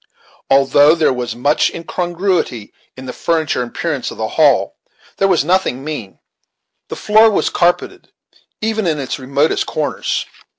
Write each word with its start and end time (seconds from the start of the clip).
Although 0.49 0.95
there 0.95 1.13
was 1.13 1.35
much 1.35 1.69
incongruity 1.71 2.73
in 2.97 3.05
the 3.05 3.13
furniture 3.13 3.61
and 3.61 3.69
appearance 3.69 4.09
of 4.09 4.17
the 4.17 4.29
hall, 4.29 4.75
there 5.17 5.27
was 5.27 5.45
nothing 5.45 5.83
mean. 5.83 6.17
The 6.87 6.95
floor 6.95 7.29
was 7.29 7.51
carpeted, 7.51 8.09
even 8.61 8.87
in 8.87 8.97
its 8.97 9.19
remotest 9.19 9.67
corners. 9.67 10.25